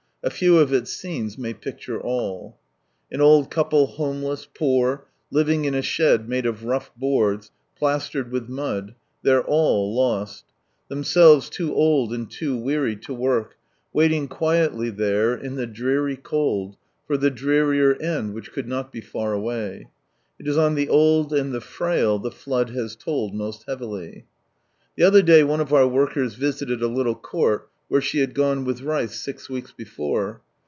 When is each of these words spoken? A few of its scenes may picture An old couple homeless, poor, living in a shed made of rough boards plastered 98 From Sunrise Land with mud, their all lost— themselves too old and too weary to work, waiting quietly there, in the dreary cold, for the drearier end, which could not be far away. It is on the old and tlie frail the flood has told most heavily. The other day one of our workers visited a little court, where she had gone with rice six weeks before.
A 0.23 0.29
few 0.29 0.59
of 0.59 0.71
its 0.71 0.93
scenes 0.93 1.35
may 1.35 1.51
picture 1.55 1.95
An 1.97 3.19
old 3.21 3.49
couple 3.49 3.87
homeless, 3.87 4.45
poor, 4.53 5.07
living 5.31 5.65
in 5.65 5.73
a 5.73 5.81
shed 5.81 6.29
made 6.29 6.45
of 6.45 6.63
rough 6.63 6.91
boards 6.95 7.49
plastered 7.75 8.27
98 8.27 8.29
From 8.29 8.45
Sunrise 8.55 8.65
Land 8.65 8.83
with 8.83 8.83
mud, 8.91 8.95
their 9.23 9.41
all 9.43 9.95
lost— 9.95 10.45
themselves 10.89 11.49
too 11.49 11.73
old 11.73 12.13
and 12.13 12.29
too 12.29 12.55
weary 12.55 12.95
to 12.97 13.15
work, 13.15 13.57
waiting 13.93 14.27
quietly 14.27 14.91
there, 14.91 15.33
in 15.33 15.55
the 15.55 15.65
dreary 15.65 16.17
cold, 16.17 16.77
for 17.07 17.17
the 17.17 17.31
drearier 17.31 17.95
end, 17.99 18.35
which 18.35 18.51
could 18.51 18.67
not 18.67 18.91
be 18.91 19.01
far 19.01 19.33
away. 19.33 19.87
It 20.39 20.47
is 20.47 20.55
on 20.55 20.75
the 20.75 20.87
old 20.89 21.33
and 21.33 21.51
tlie 21.51 21.63
frail 21.63 22.19
the 22.19 22.29
flood 22.29 22.69
has 22.69 22.95
told 22.95 23.33
most 23.33 23.63
heavily. 23.67 24.25
The 24.95 25.03
other 25.03 25.23
day 25.23 25.43
one 25.43 25.61
of 25.61 25.73
our 25.73 25.87
workers 25.87 26.35
visited 26.35 26.83
a 26.83 26.87
little 26.87 27.15
court, 27.15 27.69
where 27.87 27.99
she 27.99 28.19
had 28.19 28.33
gone 28.33 28.63
with 28.63 28.79
rice 28.81 29.19
six 29.19 29.49
weeks 29.49 29.73
before. 29.73 30.39